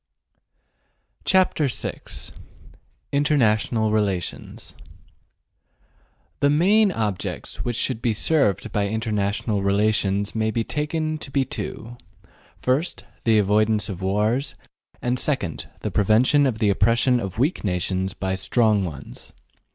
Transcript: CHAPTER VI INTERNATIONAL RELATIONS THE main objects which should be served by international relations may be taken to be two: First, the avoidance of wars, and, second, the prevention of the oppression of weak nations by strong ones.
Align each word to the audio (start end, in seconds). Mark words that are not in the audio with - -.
CHAPTER 1.25 1.67
VI 1.67 2.01
INTERNATIONAL 3.11 3.91
RELATIONS 3.91 4.73
THE 6.39 6.49
main 6.49 6.91
objects 6.91 7.63
which 7.63 7.75
should 7.75 8.01
be 8.01 8.11
served 8.11 8.71
by 8.71 8.87
international 8.87 9.61
relations 9.61 10.33
may 10.33 10.49
be 10.49 10.63
taken 10.63 11.19
to 11.19 11.29
be 11.29 11.45
two: 11.45 11.97
First, 12.63 13.03
the 13.25 13.37
avoidance 13.37 13.89
of 13.89 14.01
wars, 14.01 14.55
and, 15.03 15.19
second, 15.19 15.69
the 15.81 15.91
prevention 15.91 16.47
of 16.47 16.57
the 16.57 16.71
oppression 16.71 17.19
of 17.19 17.37
weak 17.37 17.63
nations 17.63 18.15
by 18.15 18.33
strong 18.33 18.83
ones. 18.83 19.33